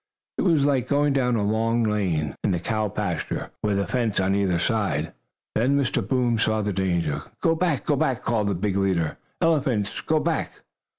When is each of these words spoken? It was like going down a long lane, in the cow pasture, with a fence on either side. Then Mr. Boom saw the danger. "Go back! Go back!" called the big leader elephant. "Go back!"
It 0.39 0.41
was 0.41 0.65
like 0.65 0.87
going 0.87 1.13
down 1.13 1.35
a 1.35 1.43
long 1.43 1.83
lane, 1.83 2.35
in 2.43 2.49
the 2.49 2.59
cow 2.59 2.89
pasture, 2.89 3.51
with 3.61 3.77
a 3.77 3.85
fence 3.85 4.19
on 4.19 4.33
either 4.33 4.57
side. 4.57 5.13
Then 5.53 5.77
Mr. 5.77 6.01
Boom 6.07 6.39
saw 6.39 6.63
the 6.63 6.73
danger. 6.73 7.21
"Go 7.39 7.53
back! 7.53 7.85
Go 7.85 7.95
back!" 7.95 8.23
called 8.23 8.47
the 8.47 8.55
big 8.55 8.77
leader 8.77 9.19
elephant. 9.41 9.91
"Go 10.07 10.19
back!" 10.19 10.61